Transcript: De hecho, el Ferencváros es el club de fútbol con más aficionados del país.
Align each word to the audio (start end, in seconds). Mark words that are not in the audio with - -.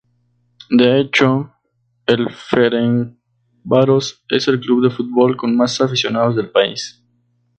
De 0.71 0.99
hecho, 0.99 1.53
el 2.07 2.31
Ferencváros 2.31 4.23
es 4.29 4.47
el 4.47 4.59
club 4.59 4.81
de 4.83 4.89
fútbol 4.89 5.37
con 5.37 5.55
más 5.55 5.79
aficionados 5.79 6.35
del 6.35 6.49
país. 6.49 7.05